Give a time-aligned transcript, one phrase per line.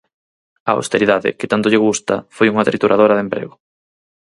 [0.69, 3.53] A austeridade, que tanto lle gusta, foi unha trituradora de emprego.